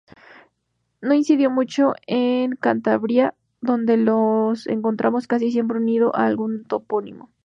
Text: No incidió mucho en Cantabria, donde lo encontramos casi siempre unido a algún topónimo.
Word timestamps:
No 0.99 1.13
incidió 1.13 1.51
mucho 1.51 1.93
en 2.07 2.55
Cantabria, 2.55 3.35
donde 3.61 3.97
lo 3.97 4.51
encontramos 4.65 5.27
casi 5.27 5.51
siempre 5.51 5.77
unido 5.77 6.15
a 6.15 6.25
algún 6.25 6.63
topónimo. 6.65 7.29